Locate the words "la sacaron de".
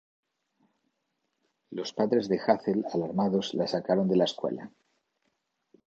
3.53-4.15